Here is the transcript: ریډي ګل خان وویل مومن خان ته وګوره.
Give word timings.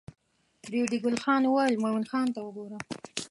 ریډي 0.71 0.97
ګل 1.03 1.15
خان 1.23 1.41
وویل 1.45 1.75
مومن 1.83 2.05
خان 2.11 2.27
ته 2.35 2.39
وګوره. 2.43 2.79